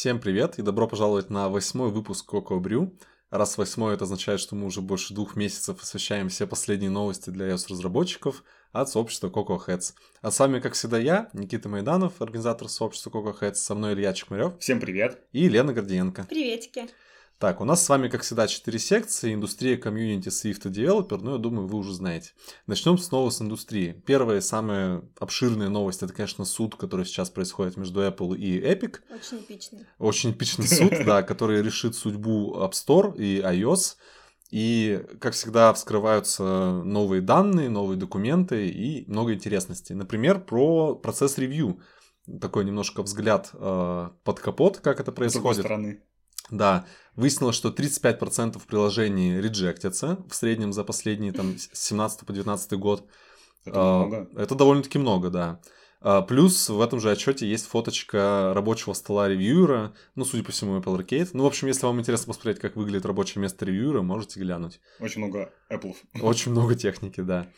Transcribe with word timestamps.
Всем 0.00 0.18
привет 0.18 0.58
и 0.58 0.62
добро 0.62 0.88
пожаловать 0.88 1.28
на 1.28 1.50
восьмой 1.50 1.90
выпуск 1.90 2.32
Coco 2.32 2.58
Brew. 2.58 2.90
Раз 3.28 3.58
восьмой, 3.58 3.92
это 3.92 4.04
означает, 4.04 4.40
что 4.40 4.54
мы 4.54 4.64
уже 4.64 4.80
больше 4.80 5.12
двух 5.12 5.36
месяцев 5.36 5.82
освещаем 5.82 6.30
все 6.30 6.46
последние 6.46 6.88
новости 6.88 7.28
для 7.28 7.50
iOS-разработчиков 7.50 8.42
от 8.72 8.88
сообщества 8.88 9.28
Coco 9.28 9.60
Heads. 9.62 9.92
А 10.22 10.30
с 10.30 10.40
вами, 10.40 10.60
как 10.60 10.72
всегда, 10.72 10.96
я, 10.96 11.28
Никита 11.34 11.68
Майданов, 11.68 12.22
организатор 12.22 12.70
сообщества 12.70 13.10
Coco 13.10 13.38
Heads, 13.38 13.56
со 13.56 13.74
мной 13.74 13.92
Илья 13.92 14.14
Чекмарев. 14.14 14.58
Всем 14.58 14.80
привет. 14.80 15.22
И 15.32 15.46
Лена 15.50 15.74
Гордиенко. 15.74 16.24
Приветики. 16.30 16.88
Так, 17.40 17.62
у 17.62 17.64
нас 17.64 17.82
с 17.82 17.88
вами, 17.88 18.08
как 18.08 18.20
всегда, 18.20 18.46
четыре 18.46 18.78
секции. 18.78 19.32
Индустрия, 19.32 19.78
комьюнити, 19.78 20.28
Swift 20.28 20.68
и 20.68 20.70
Developer. 20.70 21.18
Ну, 21.22 21.32
я 21.32 21.38
думаю, 21.38 21.68
вы 21.68 21.78
уже 21.78 21.94
знаете. 21.94 22.32
Начнем 22.66 22.98
снова 22.98 23.30
с 23.30 23.40
индустрии. 23.40 23.92
Первая, 24.04 24.42
самая 24.42 25.02
обширная 25.18 25.70
новость, 25.70 26.02
это, 26.02 26.12
конечно, 26.12 26.44
суд, 26.44 26.76
который 26.76 27.06
сейчас 27.06 27.30
происходит 27.30 27.78
между 27.78 28.02
Apple 28.02 28.36
и 28.36 28.60
Epic. 28.60 28.98
Очень 29.08 29.38
эпичный. 29.38 29.86
Очень 29.98 30.32
эпичный 30.32 30.68
суд, 30.68 30.92
да, 31.06 31.22
который 31.22 31.62
решит 31.62 31.94
судьбу 31.96 32.56
App 32.58 32.72
Store 32.72 33.16
и 33.16 33.40
iOS. 33.40 33.96
И, 34.50 35.02
как 35.18 35.32
всегда, 35.32 35.72
вскрываются 35.72 36.82
новые 36.84 37.22
данные, 37.22 37.70
новые 37.70 37.96
документы 37.96 38.68
и 38.68 39.10
много 39.10 39.32
интересностей. 39.32 39.94
Например, 39.94 40.44
про 40.44 40.94
процесс 40.94 41.38
ревью. 41.38 41.80
Такой 42.38 42.66
немножко 42.66 43.02
взгляд 43.02 43.48
э, 43.54 44.08
под 44.24 44.40
капот, 44.40 44.80
как 44.80 45.00
это 45.00 45.10
происходит. 45.10 45.62
С 45.62 45.64
стороны. 45.64 46.02
Да, 46.50 46.86
выяснилось, 47.16 47.56
что 47.56 47.70
35% 47.70 48.60
приложений 48.66 49.40
реджектятся 49.40 50.18
в 50.28 50.34
среднем 50.34 50.72
за 50.72 50.84
последние 50.84 51.32
там, 51.32 51.56
с 51.58 51.68
17 51.72 52.26
по 52.26 52.32
19 52.32 52.72
год. 52.74 53.06
Это 53.64 53.78
много. 53.78 54.28
Это 54.36 54.54
довольно-таки 54.54 54.98
много, 54.98 55.30
да. 55.30 55.60
А, 56.02 56.22
плюс 56.22 56.68
в 56.68 56.80
этом 56.80 56.98
же 56.98 57.10
отчете 57.10 57.46
есть 57.46 57.66
фоточка 57.66 58.52
рабочего 58.54 58.94
стола 58.94 59.28
ревьюера, 59.28 59.92
ну, 60.14 60.24
судя 60.24 60.42
по 60.42 60.50
всему, 60.50 60.78
Apple 60.78 60.98
Arcade. 60.98 61.28
Ну, 61.34 61.44
в 61.44 61.46
общем, 61.46 61.68
если 61.68 61.84
вам 61.84 62.00
интересно 62.00 62.28
посмотреть, 62.28 62.58
как 62.58 62.76
выглядит 62.76 63.04
рабочее 63.04 63.42
место 63.42 63.66
ревьюера, 63.66 64.00
можете 64.00 64.40
глянуть. 64.40 64.80
Очень 64.98 65.20
много 65.20 65.52
Apple. 65.70 65.94
Очень 66.22 66.52
много 66.52 66.74
техники, 66.74 67.20
да. 67.20 67.48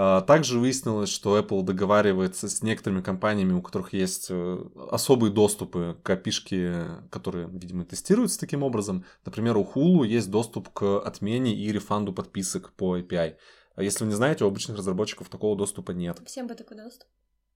А, 0.00 0.20
также 0.20 0.60
выяснилось, 0.60 1.08
что 1.08 1.36
Apple 1.36 1.64
договаривается 1.64 2.48
с 2.48 2.62
некоторыми 2.62 3.02
компаниями, 3.02 3.54
у 3.54 3.60
которых 3.60 3.92
есть 3.92 4.28
э, 4.30 4.64
особые 4.92 5.32
доступы 5.32 5.96
к 6.04 6.10
api 6.10 7.08
которые, 7.10 7.48
видимо, 7.48 7.84
тестируются 7.84 8.38
таким 8.38 8.62
образом. 8.62 9.04
Например, 9.24 9.56
у 9.56 9.64
Hulu 9.64 10.06
есть 10.06 10.30
доступ 10.30 10.68
к 10.68 11.00
отмене 11.00 11.52
и 11.52 11.72
рефанду 11.72 12.12
подписок 12.12 12.72
по 12.74 12.96
API. 12.96 13.34
А 13.74 13.82
если 13.82 14.04
вы 14.04 14.10
не 14.10 14.16
знаете, 14.16 14.44
у 14.44 14.46
обычных 14.46 14.78
разработчиков 14.78 15.28
такого 15.28 15.56
доступа 15.56 15.90
нет. 15.90 16.20
Всем 16.26 16.46
бы 16.46 16.54
такой 16.54 16.76
доступ. 16.76 17.08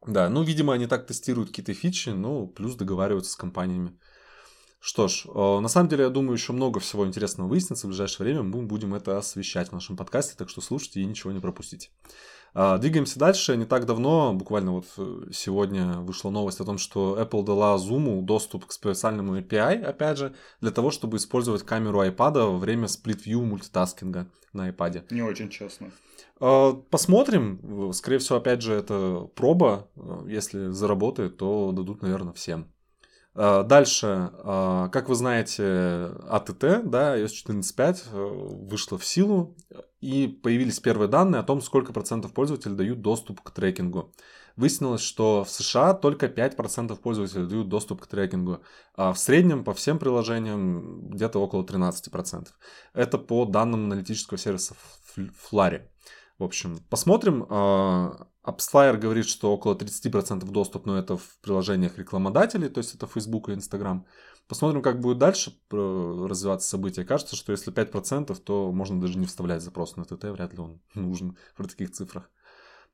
Да, 0.04 0.28
ну, 0.28 0.42
видимо, 0.42 0.72
они 0.72 0.88
так 0.88 1.06
тестируют 1.06 1.50
какие-то 1.50 1.74
фичи, 1.74 2.08
ну, 2.08 2.48
плюс 2.48 2.74
договариваются 2.74 3.30
с 3.30 3.36
компаниями. 3.36 3.96
Что 4.84 5.06
ж, 5.06 5.26
э, 5.32 5.60
на 5.60 5.68
самом 5.68 5.88
деле, 5.88 6.02
я 6.02 6.10
думаю, 6.10 6.32
еще 6.32 6.52
много 6.52 6.80
всего 6.80 7.06
интересного 7.06 7.46
выяснится 7.46 7.86
в 7.86 7.90
ближайшее 7.90 8.24
время. 8.24 8.42
Мы 8.42 8.62
будем 8.62 8.96
это 8.96 9.16
освещать 9.16 9.68
в 9.68 9.72
нашем 9.72 9.96
подкасте, 9.96 10.34
так 10.36 10.48
что 10.48 10.60
слушайте 10.60 11.00
и 11.00 11.04
ничего 11.04 11.30
не 11.30 11.38
пропустите. 11.38 11.90
А, 12.52 12.78
двигаемся 12.78 13.16
дальше. 13.16 13.56
Не 13.56 13.64
так 13.64 13.86
давно, 13.86 14.34
буквально 14.34 14.72
вот 14.72 14.86
э, 14.96 15.26
сегодня 15.32 16.00
вышла 16.00 16.30
новость 16.30 16.58
о 16.58 16.64
том, 16.64 16.78
что 16.78 17.16
Apple 17.16 17.44
дала 17.44 17.76
Zoom 17.76 18.22
доступ 18.22 18.66
к 18.66 18.72
специальному 18.72 19.38
API, 19.38 19.84
опять 19.84 20.18
же, 20.18 20.34
для 20.60 20.72
того, 20.72 20.90
чтобы 20.90 21.18
использовать 21.18 21.62
камеру 21.62 22.02
iPad 22.02 22.50
во 22.50 22.58
время 22.58 22.86
split-view 22.86 23.40
мультитаскинга 23.40 24.26
на 24.52 24.68
iPad. 24.68 25.04
Не 25.10 25.22
очень 25.22 25.48
честно. 25.48 25.92
Посмотрим. 26.40 27.92
Скорее 27.92 28.18
всего, 28.18 28.38
опять 28.38 28.62
же, 28.62 28.74
это 28.74 29.30
проба. 29.36 29.88
Если 30.26 30.70
заработает, 30.70 31.36
то 31.36 31.70
дадут, 31.70 32.02
наверное, 32.02 32.32
всем. 32.32 32.71
А, 33.34 33.62
дальше, 33.62 34.30
а, 34.44 34.88
как 34.90 35.08
вы 35.08 35.14
знаете, 35.14 36.10
АТТ, 36.28 36.82
да, 36.84 37.18
iOS 37.18 37.30
14.5 37.46 38.02
э, 38.12 38.28
вышла 38.68 38.98
в 38.98 39.04
силу, 39.04 39.56
и 40.00 40.26
появились 40.26 40.80
первые 40.80 41.08
данные 41.08 41.40
о 41.40 41.44
том, 41.44 41.62
сколько 41.62 41.92
процентов 41.92 42.34
пользователей 42.34 42.74
дают 42.74 43.00
доступ 43.00 43.40
к 43.40 43.50
трекингу. 43.50 44.12
Выяснилось, 44.56 45.00
что 45.00 45.44
в 45.44 45.50
США 45.50 45.94
только 45.94 46.26
5% 46.26 46.94
пользователей 46.96 47.46
дают 47.46 47.68
доступ 47.68 48.02
к 48.02 48.06
трекингу, 48.06 48.62
а 48.96 49.14
в 49.14 49.18
среднем 49.18 49.64
по 49.64 49.72
всем 49.72 49.98
приложениям 49.98 51.08
где-то 51.08 51.38
около 51.38 51.62
13%. 51.62 52.48
Это 52.92 53.16
по 53.16 53.46
данным 53.46 53.84
аналитического 53.84 54.36
сервиса 54.36 54.74
Flurry. 55.16 55.82
В 56.42 56.44
общем, 56.44 56.80
посмотрим. 56.90 57.46
А, 57.50 58.26
AppsFlyer 58.44 58.96
говорит, 58.96 59.26
что 59.26 59.52
около 59.52 59.76
30% 59.76 60.44
доступ, 60.50 60.86
но 60.86 60.98
это 60.98 61.16
в 61.16 61.38
приложениях 61.40 61.98
рекламодателей, 61.98 62.68
то 62.68 62.78
есть 62.78 62.96
это 62.96 63.06
Facebook 63.06 63.48
и 63.48 63.52
Instagram. 63.52 64.06
Посмотрим, 64.48 64.82
как 64.82 64.98
будет 64.98 65.18
дальше 65.18 65.56
развиваться 65.70 66.68
события. 66.68 67.04
Кажется, 67.04 67.36
что 67.36 67.52
если 67.52 67.72
5%, 67.72 68.36
то 68.42 68.72
можно 68.72 69.00
даже 69.00 69.18
не 69.18 69.26
вставлять 69.26 69.62
запрос 69.62 69.94
на 69.94 70.04
ТТ, 70.04 70.24
вряд 70.24 70.52
ли 70.52 70.58
он 70.58 70.80
нужен 70.96 71.38
при 71.56 71.68
таких 71.68 71.92
цифрах. 71.92 72.28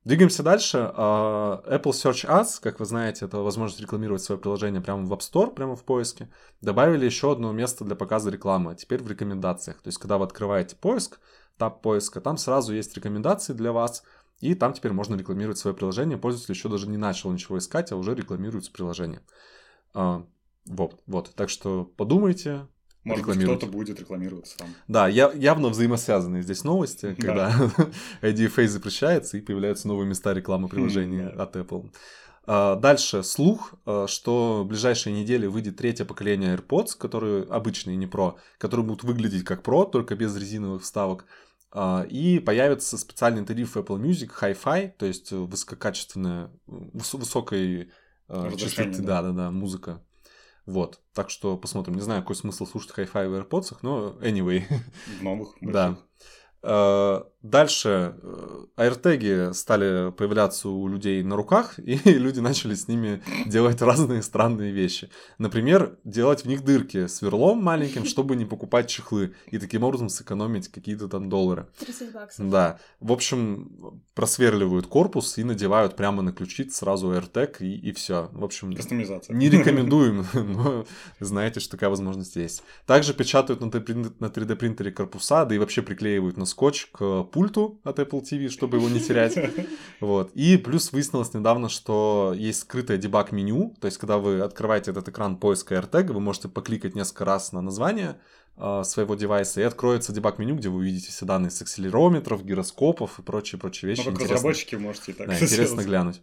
Двигаемся 0.05 0.43
дальше. 0.43 0.91
А, 0.93 1.63
Apple 1.65 1.91
Search 1.91 2.29
Ads, 2.29 2.61
как 2.61 2.79
вы 2.79 2.85
знаете, 2.85 3.25
это 3.25 3.39
возможность 3.39 3.81
рекламировать 3.81 4.21
свое 4.21 4.39
приложение 4.39 4.79
прямо 4.79 5.05
в 5.05 5.11
App 5.11 5.21
Store, 5.21 5.51
прямо 5.51 5.75
в 5.75 5.83
поиске. 5.83 6.29
Добавили 6.61 7.03
еще 7.03 7.31
одно 7.31 7.51
место 7.51 7.83
для 7.83 7.95
показа 7.95 8.29
рекламы, 8.29 8.75
теперь 8.75 9.01
в 9.01 9.09
рекомендациях. 9.09 9.81
То 9.81 9.87
есть, 9.87 9.97
когда 9.97 10.19
вы 10.19 10.25
открываете 10.25 10.75
поиск, 10.75 11.19
таб 11.59 11.81
поиска, 11.81 12.21
там 12.21 12.37
сразу 12.37 12.73
есть 12.73 12.95
рекомендации 12.95 13.53
для 13.53 13.71
вас, 13.71 14.03
и 14.39 14.55
там 14.55 14.73
теперь 14.73 14.93
можно 14.93 15.15
рекламировать 15.15 15.57
свое 15.57 15.75
приложение. 15.75 16.17
Пользователь 16.17 16.53
еще 16.53 16.69
даже 16.69 16.87
не 16.87 16.97
начал 16.97 17.31
ничего 17.31 17.57
искать, 17.57 17.91
а 17.91 17.97
уже 17.97 18.15
рекламируется 18.15 18.71
приложение. 18.71 19.21
А, 19.93 20.25
вот, 20.65 21.01
вот. 21.05 21.33
Так 21.35 21.49
что 21.49 21.91
подумайте, 21.97 22.67
может 23.03 23.25
быть, 23.25 23.43
кто-то 23.43 23.65
будет 23.65 23.99
рекламироваться 23.99 24.57
там. 24.57 24.69
Да, 24.87 25.07
я, 25.07 25.31
явно 25.33 25.69
взаимосвязанные 25.69 26.41
здесь 26.41 26.63
новости, 26.63 27.15
когда 27.19 27.51
да. 28.21 28.29
IDFA 28.29 28.67
запрещается 28.67 29.37
и 29.37 29.41
появляются 29.41 29.87
новые 29.87 30.07
места 30.07 30.33
рекламы 30.33 30.69
приложений 30.69 31.29
от 31.37 31.55
Apple. 31.55 31.91
А, 32.45 32.75
дальше 32.75 33.23
слух, 33.23 33.75
а, 33.85 34.07
что 34.07 34.63
в 34.63 34.67
ближайшие 34.67 35.13
недели 35.13 35.47
выйдет 35.47 35.77
третье 35.77 36.05
поколение 36.05 36.55
AirPods, 36.55 36.97
которые 36.97 37.43
обычные, 37.43 37.95
не 37.95 38.05
Pro, 38.05 38.35
которые 38.57 38.85
будут 38.85 39.03
выглядеть 39.03 39.43
как 39.43 39.61
Pro, 39.61 39.89
только 39.89 40.15
без 40.15 40.35
резиновых 40.35 40.83
вставок. 40.83 41.25
А, 41.71 42.03
и 42.09 42.39
появится 42.39 42.97
специальный 42.97 43.45
тариф 43.45 43.77
Apple 43.77 43.99
Music 44.01 44.31
Hi-Fi, 44.41 44.93
то 44.97 45.05
есть 45.05 45.31
высококачественная, 45.31 46.51
выс- 46.67 47.17
высокой 47.17 47.91
частоты, 48.57 49.01
да, 49.01 49.21
да, 49.21 49.31
да, 49.31 49.51
музыка. 49.51 50.03
Вот, 50.65 50.99
так 51.13 51.29
что 51.29 51.57
посмотрим. 51.57 51.95
Не 51.95 52.01
знаю, 52.01 52.21
какой 52.21 52.35
смысл 52.35 52.65
слушать 52.65 52.91
Hi-Fi 52.95 53.27
в 53.27 53.33
AirPods, 53.33 53.77
но 53.81 54.17
anyway. 54.21 54.63
В 55.19 55.23
новых. 55.23 55.55
Да. 55.61 55.97
Э, 56.61 57.21
дальше 57.41 58.15
э, 58.21 59.53
стали 59.53 60.11
появляться 60.11 60.67
у 60.67 60.87
людей 60.87 61.23
на 61.23 61.35
руках, 61.35 61.79
и 61.79 61.95
люди 62.05 62.39
начали 62.39 62.73
с 62.73 62.87
ними 62.87 63.21
делать 63.45 63.81
разные 63.81 64.21
странные 64.21 64.71
вещи. 64.71 65.09
Например, 65.37 65.97
делать 66.03 66.43
в 66.43 66.47
них 66.47 66.63
дырки 66.63 67.07
сверлом 67.07 67.63
маленьким, 67.63 68.05
чтобы 68.05 68.35
не 68.35 68.45
покупать 68.45 68.89
чехлы, 68.89 69.33
и 69.47 69.57
таким 69.57 69.83
образом 69.83 70.09
сэкономить 70.09 70.67
какие-то 70.67 71.07
там 71.07 71.29
доллары. 71.29 71.67
30 71.79 72.11
баксов. 72.11 72.49
Да. 72.49 72.79
В 72.99 73.11
общем, 73.11 74.01
просверливают 74.13 74.87
корпус 74.87 75.37
и 75.37 75.43
надевают 75.43 75.95
прямо 75.95 76.21
на 76.21 76.33
ключиц 76.33 76.75
сразу 76.75 77.11
AirTag, 77.13 77.57
и, 77.61 77.89
и 77.89 77.93
все. 77.93 78.29
В 78.33 78.43
общем, 78.43 78.73
Кастомизация. 78.75 79.33
не 79.33 79.49
рекомендуем, 79.49 80.25
но 80.33 80.85
знаете, 81.21 81.61
что 81.61 81.71
такая 81.71 81.89
возможность 81.89 82.35
есть. 82.35 82.63
Также 82.85 83.13
печатают 83.13 83.61
на 83.61 83.67
3D 83.67 84.55
принтере 84.55 84.91
корпуса, 84.91 85.45
да 85.45 85.55
и 85.55 85.57
вообще 85.57 85.81
приклеивают 85.81 86.35
на 86.35 86.45
скотч 86.49 86.87
к 86.91 87.23
пульту 87.23 87.79
от 87.83 87.99
Apple 87.99 88.21
TV, 88.21 88.49
чтобы 88.49 88.77
его 88.77 88.89
не 88.89 88.99
терять. 88.99 89.37
Вот. 89.99 90.31
И 90.33 90.57
плюс 90.57 90.93
выяснилось 90.93 91.33
недавно, 91.33 91.67
что 91.67 92.33
есть 92.35 92.61
скрытое 92.61 92.97
дебаг-меню, 92.97 93.75
то 93.81 93.85
есть 93.85 93.97
когда 93.97 94.17
вы 94.17 94.39
открываете 94.39 94.91
этот 94.91 95.09
экран 95.09 95.35
поиска 95.35 95.75
AirTag, 95.75 96.13
вы 96.13 96.21
можете 96.21 96.47
покликать 96.47 96.95
несколько 96.95 97.25
раз 97.25 97.51
на 97.51 97.61
название 97.61 98.17
своего 98.83 99.15
девайса, 99.15 99.61
и 99.61 99.63
откроется 99.63 100.11
дебаг-меню, 100.11 100.55
где 100.55 100.69
вы 100.69 100.79
увидите 100.79 101.11
все 101.11 101.25
данные 101.25 101.49
с 101.49 101.61
акселерометров, 101.61 102.43
гироскопов 102.43 103.19
и 103.19 103.21
прочие-прочие 103.21 103.89
вещи. 103.89 104.03
Ну, 104.05 104.11
как 104.11 104.23
разработчики 104.23 104.75
можете 104.75 105.13
так 105.13 105.27
Да, 105.27 105.39
интересно 105.39 105.81
глянуть. 105.81 106.21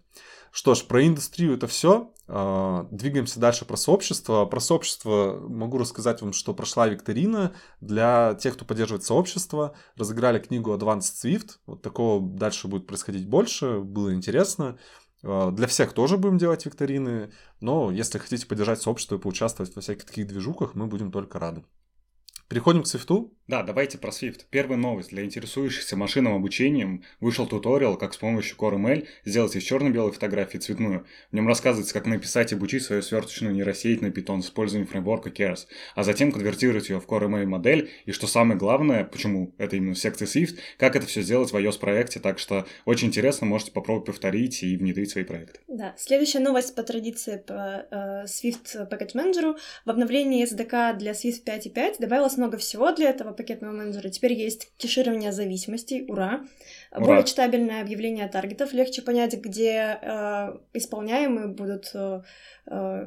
Что 0.56 0.74
ж, 0.74 0.84
про 0.84 1.06
индустрию 1.06 1.54
это 1.54 1.66
все. 1.66 2.12
А, 2.28 2.88
двигаемся 2.90 3.38
дальше 3.38 3.66
про 3.66 3.76
сообщество. 3.76 4.46
Про 4.46 4.60
сообщество 4.60 5.38
могу 5.48 5.76
рассказать 5.76 6.22
вам, 6.22 6.32
что 6.32 6.54
прошла 6.54 6.88
викторина 6.88 7.52
для 7.82 8.34
тех, 8.40 8.54
кто 8.54 8.64
поддерживает 8.64 9.04
сообщество. 9.04 9.74
Разыграли 9.96 10.38
книгу 10.38 10.74
Advanced 10.74 11.12
Swift. 11.22 11.58
Вот 11.66 11.82
такого 11.82 12.26
дальше 12.26 12.68
будет 12.68 12.86
происходить 12.86 13.28
больше. 13.28 13.80
Было 13.80 14.14
интересно. 14.14 14.78
А, 15.22 15.50
для 15.50 15.66
всех 15.66 15.92
тоже 15.92 16.16
будем 16.16 16.38
делать 16.38 16.64
викторины. 16.64 17.32
Но 17.60 17.90
если 17.90 18.16
хотите 18.16 18.46
поддержать 18.46 18.80
сообщество 18.80 19.16
и 19.16 19.20
поучаствовать 19.20 19.74
во 19.76 19.82
всяких 19.82 20.06
таких 20.06 20.26
движухах, 20.26 20.74
мы 20.74 20.86
будем 20.86 21.12
только 21.12 21.38
рады. 21.38 21.64
Переходим 22.48 22.82
к 22.82 22.86
Свифту. 22.86 23.35
Да, 23.48 23.62
давайте 23.62 23.96
про 23.96 24.10
Swift. 24.10 24.40
Первая 24.50 24.76
новость. 24.76 25.10
Для 25.10 25.24
интересующихся 25.24 25.96
машинным 25.96 26.34
обучением 26.34 27.04
вышел 27.20 27.46
туториал, 27.46 27.96
как 27.96 28.12
с 28.12 28.16
помощью 28.16 28.56
CoreML 28.56 29.06
сделать 29.24 29.54
из 29.54 29.62
черно-белой 29.62 30.10
фотографии 30.10 30.58
цветную. 30.58 31.06
В 31.30 31.36
нем 31.36 31.46
рассказывается, 31.46 31.94
как 31.94 32.06
написать 32.06 32.50
и 32.50 32.56
обучить 32.56 32.82
свою 32.82 33.02
сверточную 33.02 33.54
нейросеть 33.54 34.02
на 34.02 34.06
Python 34.06 34.42
с 34.42 34.46
использованием 34.46 34.88
фреймворка 34.88 35.30
Keras, 35.30 35.66
а 35.94 36.02
затем 36.02 36.32
конвертировать 36.32 36.88
ее 36.88 36.98
в 36.98 37.06
CoreML 37.06 37.46
модель. 37.46 37.90
И 38.04 38.10
что 38.10 38.26
самое 38.26 38.58
главное, 38.58 39.04
почему 39.04 39.54
это 39.58 39.76
именно 39.76 39.94
в 39.94 39.98
секции 39.98 40.26
Swift, 40.26 40.58
как 40.76 40.96
это 40.96 41.06
все 41.06 41.22
сделать 41.22 41.52
в 41.52 41.56
iOS-проекте. 41.56 42.18
Так 42.18 42.40
что 42.40 42.66
очень 42.84 43.08
интересно, 43.08 43.46
можете 43.46 43.70
попробовать 43.70 44.06
повторить 44.06 44.64
и 44.64 44.76
внедрить 44.76 45.10
свои 45.10 45.22
проекты. 45.22 45.60
Да, 45.68 45.94
следующая 45.98 46.40
новость 46.40 46.74
по 46.74 46.82
традиции 46.82 47.36
по 47.46 47.86
э, 47.92 48.24
Swift 48.24 48.90
Package 48.90 49.14
Manager. 49.14 49.56
В 49.84 49.90
обновлении 49.90 50.44
SDK 50.44 50.96
для 50.96 51.12
Swift 51.12 51.44
5.5 51.44 51.96
добавилось 52.00 52.36
много 52.36 52.58
всего 52.58 52.90
для 52.90 53.10
этого 53.10 53.35
пакетного 53.36 53.72
менеджера. 53.72 54.08
Теперь 54.08 54.32
есть 54.32 54.72
кеширование 54.76 55.32
зависимостей, 55.32 56.04
ура. 56.08 56.44
ура. 56.92 57.04
Более 57.04 57.24
читабельное 57.24 57.82
объявление 57.82 58.28
таргетов, 58.28 58.72
легче 58.72 59.02
понять, 59.02 59.34
где 59.34 59.98
э, 60.00 60.58
исполняемые 60.72 61.48
будут 61.48 61.90
э, 61.94 62.22
э 62.66 63.06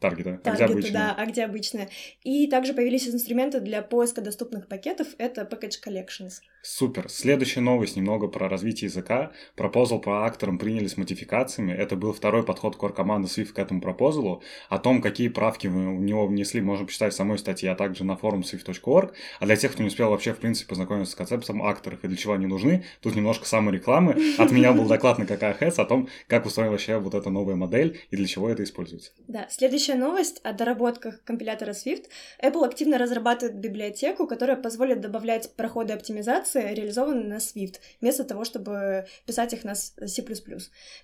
таргета, 0.00 0.38
таргеты, 0.38 0.44
а 0.44 0.54
где 0.54 0.64
обычные. 0.64 0.92
да, 0.92 1.14
а 1.16 1.26
где 1.26 1.44
обычные. 1.44 1.88
И 2.22 2.46
также 2.48 2.74
появились 2.74 3.08
инструменты 3.08 3.60
для 3.60 3.82
поиска 3.82 4.20
доступных 4.20 4.68
пакетов, 4.68 5.08
это 5.18 5.42
Package 5.42 5.76
Collections. 5.84 6.40
Супер. 6.66 7.08
Следующая 7.08 7.60
новость 7.60 7.94
немного 7.94 8.26
про 8.26 8.48
развитие 8.48 8.88
языка. 8.88 9.30
Пропозал 9.54 10.00
по 10.00 10.26
акторам 10.26 10.58
приняли 10.58 10.88
с 10.88 10.96
модификациями. 10.96 11.70
Это 11.70 11.94
был 11.94 12.12
второй 12.12 12.42
подход 12.42 12.74
core 12.74 12.92
команды 12.92 13.28
Swift 13.28 13.52
к 13.52 13.58
этому 13.60 13.80
пропозалу. 13.80 14.42
О 14.68 14.78
том, 14.78 15.00
какие 15.00 15.28
правки 15.28 15.68
вы 15.68 15.96
в 15.96 16.00
него 16.00 16.26
внесли, 16.26 16.60
можно 16.60 16.84
почитать 16.84 17.12
в 17.12 17.16
самой 17.16 17.38
статье, 17.38 17.70
а 17.70 17.76
также 17.76 18.02
на 18.02 18.16
форум 18.16 18.40
swift.org. 18.40 19.12
А 19.38 19.46
для 19.46 19.54
тех, 19.54 19.72
кто 19.72 19.82
не 19.84 19.88
успел 19.88 20.10
вообще, 20.10 20.32
в 20.32 20.38
принципе, 20.38 20.68
познакомиться 20.68 21.12
с 21.12 21.14
концептом 21.14 21.62
акторов 21.62 22.02
и 22.02 22.08
для 22.08 22.16
чего 22.16 22.32
они 22.32 22.46
нужны, 22.46 22.84
тут 23.00 23.14
немножко 23.14 23.46
саморекламы. 23.46 24.34
От 24.36 24.50
меня 24.50 24.72
был 24.72 24.86
доклад 24.86 25.18
на 25.18 25.26
ККХС 25.26 25.78
о 25.78 25.84
том, 25.84 26.08
как 26.26 26.46
устроена 26.46 26.72
вообще 26.72 26.98
вот 26.98 27.14
эта 27.14 27.30
новая 27.30 27.54
модель 27.54 28.00
и 28.10 28.16
для 28.16 28.26
чего 28.26 28.50
это 28.50 28.64
используется. 28.64 29.12
Да, 29.28 29.46
следующая 29.50 29.94
новость 29.94 30.40
о 30.42 30.52
доработках 30.52 31.22
компилятора 31.22 31.70
Swift. 31.70 32.06
Apple 32.42 32.66
активно 32.66 32.98
разрабатывает 32.98 33.56
библиотеку, 33.56 34.26
которая 34.26 34.56
позволит 34.56 35.00
добавлять 35.00 35.54
проходы 35.54 35.92
оптимизации 35.92 36.55
операции 36.56 36.74
реализованы 36.74 37.24
на 37.24 37.36
Swift, 37.36 37.76
вместо 38.00 38.24
того, 38.24 38.44
чтобы 38.44 39.06
писать 39.26 39.52
их 39.52 39.64
на 39.64 39.74
C++. 39.74 40.24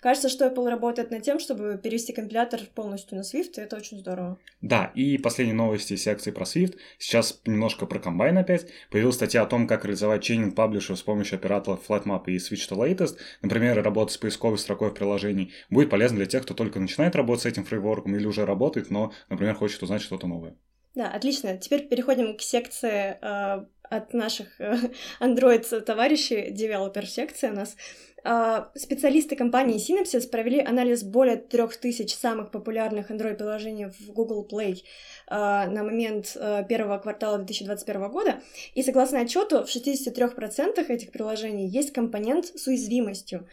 Кажется, 0.01 0.29
что 0.29 0.47
Apple 0.47 0.69
работает 0.69 1.11
над 1.11 1.23
тем, 1.23 1.39
чтобы 1.39 1.79
перевести 1.83 2.13
компилятор 2.13 2.61
полностью 2.75 3.17
на 3.17 3.23
Swift, 3.23 3.53
и 3.57 3.61
это 3.61 3.77
очень 3.77 3.99
здорово. 3.99 4.39
Да, 4.61 4.91
и 4.95 5.19
последние 5.19 5.57
новости 5.57 5.95
из 5.95 6.03
секции 6.03 6.31
про 6.31 6.45
Swift. 6.45 6.77
Сейчас 6.99 7.41
немножко 7.47 7.87
про 7.87 7.99
комбайн 7.99 8.39
опять. 8.39 8.67
Появилась 8.91 9.17
статья 9.17 9.43
о 9.43 9.47
том, 9.47 9.67
как 9.67 9.85
реализовать 9.85 10.23
чейнинг 10.23 10.55
паблишера 10.55 10.97
с 10.97 11.03
помощью 11.03 11.37
операторов 11.37 11.89
FlatMap 11.89 12.25
и 12.27 12.37
Switch 12.37 12.69
to 12.69 12.77
Latest. 12.77 13.17
Например, 13.43 13.83
работа 13.83 14.13
с 14.13 14.19
поисковой 14.19 14.59
строкой 14.59 14.91
в 14.91 14.95
приложении. 14.95 15.51
Будет 15.71 15.91
полезно 15.91 16.17
для 16.19 16.27
тех, 16.27 16.43
кто 16.43 16.55
только 16.55 16.81
начинает 16.81 17.17
работать 17.17 17.43
с 17.43 17.47
этим 17.47 17.65
фреймворком 17.65 18.17
или 18.17 18.27
уже 18.27 18.47
работает, 18.47 18.91
но, 18.91 19.13
например, 19.29 19.55
хочет 19.55 19.83
узнать 19.83 20.03
что-то 20.03 20.27
новое. 20.27 20.57
Да, 20.95 21.11
отлично. 21.11 21.57
Теперь 21.57 21.89
переходим 21.89 22.37
к 22.37 22.43
секции 22.43 23.17
э, 23.21 23.65
от 23.97 24.15
наших 24.15 24.61
э, 24.61 24.77
Android-товарищей, 25.21 26.51
девелопер 26.51 27.07
секция 27.07 27.53
у 27.53 27.55
нас. 27.57 27.77
Э, 28.25 28.65
специалисты 28.75 29.37
компании 29.37 29.79
Synopsys 29.79 30.29
провели 30.29 30.61
анализ 30.61 31.03
более 31.03 31.37
3000 31.37 32.15
самых 32.15 32.51
популярных 32.51 33.11
Android-приложений 33.11 33.89
в 33.99 34.13
Google 34.13 34.47
Play 34.51 34.77
э, 34.77 35.35
на 35.37 35.83
момент 35.83 36.37
э, 36.37 36.65
первого 36.69 36.99
квартала 36.99 37.39
2021 37.39 38.09
года. 38.11 38.41
И 38.75 38.83
согласно 38.83 39.21
отчету, 39.21 39.65
в 39.65 39.69
63% 39.69 40.87
этих 40.89 41.13
приложений 41.13 41.69
есть 41.69 41.93
компонент 41.93 42.47
с 42.47 42.67
уязвимостью. 42.67 43.47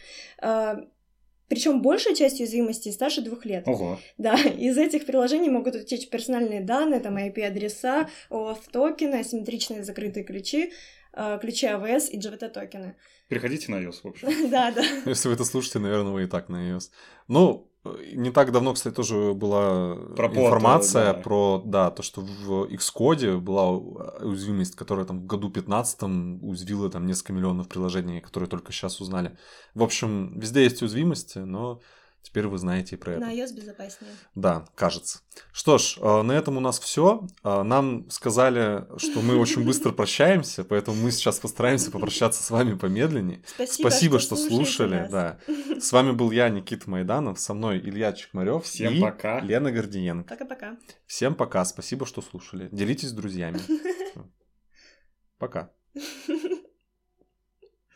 Причем 1.50 1.82
большая 1.82 2.16
часть 2.16 2.40
уязвимости 2.40 2.90
старше 2.90 3.22
двух 3.22 3.44
лет. 3.44 3.68
Ого. 3.68 4.00
Да, 4.18 4.36
из 4.58 4.78
этих 4.78 5.06
приложений 5.06 5.50
могут 5.50 5.76
утечь 5.76 6.08
персональные 6.10 6.62
данные, 6.62 7.00
там 7.00 7.18
IP-адреса, 7.18 8.08
OAuth-токены, 8.30 9.16
асимметричные 9.20 9.84
закрытые 9.84 10.24
ключи, 10.24 10.72
э, 11.14 11.40
ключи 11.42 11.66
AWS 11.66 12.10
и 12.12 12.20
JVT-токены. 12.20 12.96
Переходите 13.28 13.72
на 13.72 13.76
iOS, 13.76 14.02
в 14.04 14.08
общем. 14.08 14.30
Да, 14.50 14.72
да. 14.72 14.84
Если 15.06 15.28
вы 15.28 15.34
это 15.34 15.44
слушаете, 15.44 15.80
наверное, 15.80 16.12
вы 16.12 16.24
и 16.24 16.28
так 16.28 16.50
на 16.50 16.72
iOS. 16.72 16.92
Ну, 17.28 17.69
не 17.86 18.32
так 18.32 18.52
давно, 18.52 18.74
кстати, 18.74 18.94
тоже 18.94 19.34
была 19.34 19.96
про 20.16 20.28
информация 20.28 21.14
да. 21.14 21.20
про, 21.20 21.62
да, 21.66 21.92
то, 21.92 22.04
что 22.04 22.22
в 22.22 22.66
Xcode 22.66 23.38
была 23.40 23.70
уязвимость, 23.72 24.76
которая 24.76 25.06
там 25.06 25.22
в 25.22 25.26
году 25.26 25.50
15 25.50 26.04
уязвила 26.42 26.90
там 26.90 27.06
несколько 27.06 27.34
миллионов 27.34 27.70
приложений, 27.70 28.22
которые 28.22 28.50
только 28.50 28.74
сейчас 28.74 29.00
узнали. 29.00 29.38
В 29.76 29.84
общем, 29.84 30.38
везде 30.38 30.64
есть 30.64 30.82
уязвимости, 30.82 31.40
но 31.40 31.80
Теперь 32.22 32.48
вы 32.48 32.58
знаете 32.58 32.96
и 32.96 33.00
про 33.00 33.14
это. 33.14 33.22
На 33.22 33.34
iOS 33.34 33.56
безопаснее. 33.56 34.12
Да, 34.36 34.66
кажется. 34.76 35.22
Что 35.52 35.78
ж, 35.78 35.98
э, 36.00 36.22
на 36.22 36.34
этом 36.34 36.58
у 36.58 36.60
нас 36.60 36.80
все. 36.80 37.28
Э, 37.44 37.64
нам 37.64 38.10
сказали, 38.10 38.86
что 38.98 39.22
мы 39.22 39.38
очень 39.38 39.66
быстро 39.66 39.92
прощаемся, 39.92 40.64
поэтому 40.64 40.98
мы 40.98 41.12
сейчас 41.12 41.40
постараемся 41.40 41.92
попрощаться 41.92 42.44
с 42.44 42.52
вами 42.52 42.76
помедленнее. 42.76 43.42
Спасибо, 43.48 43.88
Спасибо 43.90 44.20
что, 44.20 44.36
что 44.36 44.48
слушали. 44.48 45.08
Да. 45.10 45.40
С 45.80 45.92
вами 45.92 46.12
был 46.12 46.32
я, 46.32 46.50
Никита 46.50 46.90
Майданов, 46.90 47.40
со 47.40 47.54
мной 47.54 47.80
Илья 47.80 48.14
Чекмарев 48.14 48.64
Всем 48.64 48.94
и 48.94 49.02
пока. 49.02 49.40
Лена 49.40 49.72
Гордиенко. 49.72 50.30
Пока-пока. 50.30 50.78
Всем 51.08 51.34
пока, 51.36 51.66
спасибо, 51.66 52.06
что 52.06 52.22
слушали. 52.22 52.70
Делитесь 52.72 53.10
с 53.10 53.14
друзьями. 53.14 53.60
Пока. 55.40 55.72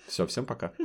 Все, 0.07 0.25
всем 0.27 0.45
пока. 0.45 0.73